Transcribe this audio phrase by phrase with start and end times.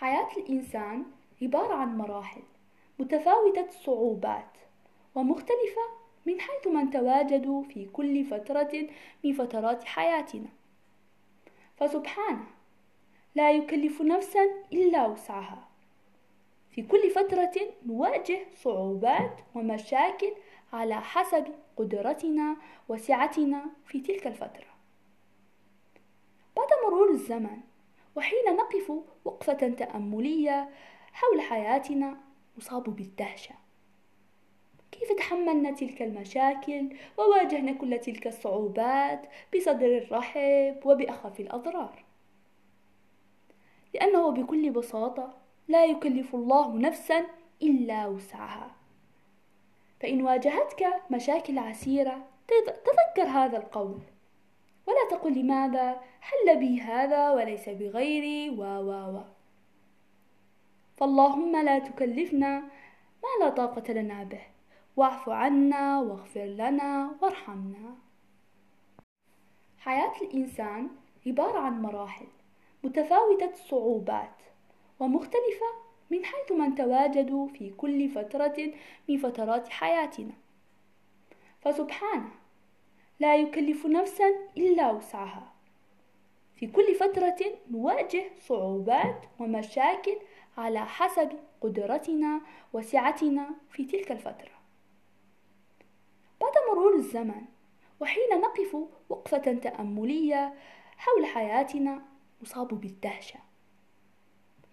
[0.00, 1.04] حياة الإنسان
[1.42, 2.42] عبارة عن مراحل
[2.98, 4.58] متفاوتة الصعوبات
[5.14, 5.82] ومختلفة
[6.26, 8.88] من حيث ما تواجد في كل فترة
[9.24, 10.48] من فترات حياتنا.
[11.76, 12.46] فسبحانه
[13.34, 15.68] لا يكلف نفسا إلا وسعها.
[16.70, 17.52] في كل فترة
[17.86, 20.32] نواجه صعوبات ومشاكل
[20.72, 21.44] على حسب
[21.76, 22.56] قدرتنا
[22.88, 24.70] وسعتنا في تلك الفترة.
[26.56, 27.69] بعد مرور الزمن
[28.16, 28.92] وحين نقف
[29.24, 30.68] وقفة تأملية
[31.12, 32.16] حول حياتنا
[32.58, 33.54] نصاب بالدهشة.
[34.92, 39.22] كيف تحملنا تلك المشاكل؟ وواجهنا كل تلك الصعوبات
[39.56, 42.04] بصدر رحب وبأخف الأضرار.
[43.94, 45.34] لأنه بكل بساطة
[45.68, 47.26] لا يكلف الله نفسا
[47.62, 48.70] إلا وسعها.
[50.00, 52.26] فإن واجهتك مشاكل عسيرة
[52.84, 54.00] تذكر هذا القول.
[54.86, 59.22] ولا تقل لماذا؟ حل بي هذا وليس بغيري؟ و و و.
[60.96, 62.60] فاللهم لا تكلفنا
[63.22, 64.42] ما لا طاقة لنا به.
[64.96, 67.96] واعف عنا واغفر لنا وارحمنا.
[69.78, 70.88] حياة الإنسان
[71.26, 72.26] عبارة عن مراحل
[72.84, 74.42] متفاوتة الصعوبات
[75.00, 75.66] ومختلفة
[76.10, 78.72] من حيث ما تواجد في كل فترة
[79.08, 80.32] من فترات حياتنا.
[81.60, 82.39] فسبحانه
[83.20, 84.24] لا يكلف نفسا
[84.56, 85.52] إلا وسعها.
[86.56, 87.36] في كل فترة
[87.70, 90.16] نواجه صعوبات ومشاكل
[90.58, 92.40] على حسب قدرتنا
[92.72, 94.60] وسعتنا في تلك الفترة.
[96.40, 97.42] بعد مرور الزمن
[98.00, 98.76] وحين نقف
[99.08, 100.54] وقفة تأملية
[100.96, 102.02] حول حياتنا
[102.42, 103.38] نصاب بالدهشة.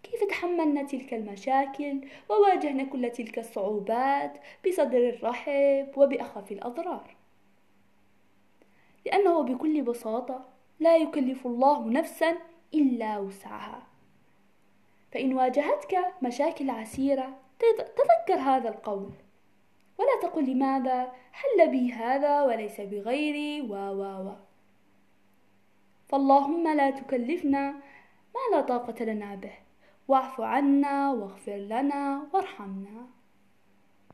[0.04, 4.34] كيف تحملنا تلك المشاكل؟ وواجهنا كل تلك الصعوبات
[4.68, 7.17] بصدر رحب وبأخف الأضرار.
[9.38, 10.46] لأنه بكل بساطة
[10.80, 12.38] لا يكلف الله نفسا
[12.74, 13.88] إلا وسعها.
[15.12, 19.12] فإن واجهتك مشاكل عسيرة تذكر هذا القول.
[19.98, 24.36] ولا تقل لماذا حل بي هذا وليس بغيري و و و.
[26.08, 27.72] فاللهم لا تكلفنا
[28.34, 29.54] ما لا طاقة لنا به.
[30.08, 33.17] واعف عنا واغفر لنا وارحمنا.